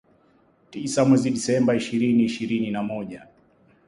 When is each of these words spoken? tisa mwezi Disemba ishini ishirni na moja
tisa 0.71 1.01
mwezi 1.05 1.29
Disemba 1.29 1.75
ishini 1.75 2.23
ishirni 2.23 2.71
na 2.71 2.83
moja 2.83 3.27